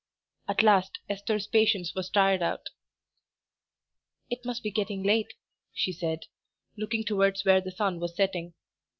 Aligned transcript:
At 0.47 0.63
last 0.63 0.97
Esther's 1.09 1.45
patience 1.45 1.93
was 1.93 2.09
tired 2.09 2.41
out. 2.41 2.69
"It 4.31 4.43
must 4.43 4.63
be 4.63 4.71
getting 4.71 5.03
late," 5.03 5.35
she 5.75 5.91
said, 5.93 6.21
looking 6.75 7.03
towards 7.03 7.45
where 7.45 7.61
the 7.61 7.69
sun 7.69 7.99
was 7.99 8.15
setting. 8.15 8.55